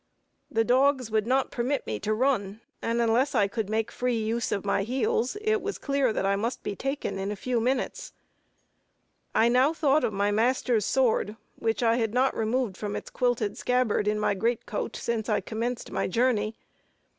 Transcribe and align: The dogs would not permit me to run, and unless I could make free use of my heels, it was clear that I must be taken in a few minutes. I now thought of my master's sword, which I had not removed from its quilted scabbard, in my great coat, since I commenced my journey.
The 0.49 0.63
dogs 0.63 1.11
would 1.11 1.27
not 1.27 1.51
permit 1.51 1.85
me 1.85 1.99
to 1.99 2.11
run, 2.11 2.61
and 2.81 2.99
unless 2.99 3.35
I 3.35 3.47
could 3.47 3.69
make 3.69 3.91
free 3.91 4.17
use 4.17 4.51
of 4.51 4.65
my 4.65 4.81
heels, 4.81 5.37
it 5.41 5.61
was 5.61 5.77
clear 5.77 6.11
that 6.11 6.25
I 6.25 6.35
must 6.35 6.63
be 6.63 6.75
taken 6.75 7.19
in 7.19 7.29
a 7.31 7.35
few 7.35 7.61
minutes. 7.61 8.11
I 9.35 9.47
now 9.47 9.73
thought 9.73 10.03
of 10.03 10.11
my 10.11 10.31
master's 10.31 10.85
sword, 10.87 11.35
which 11.57 11.83
I 11.83 11.97
had 11.97 12.15
not 12.15 12.35
removed 12.35 12.77
from 12.77 12.95
its 12.95 13.11
quilted 13.11 13.59
scabbard, 13.59 14.07
in 14.07 14.19
my 14.19 14.33
great 14.33 14.65
coat, 14.65 14.95
since 14.95 15.29
I 15.29 15.39
commenced 15.39 15.91
my 15.91 16.07
journey. 16.07 16.55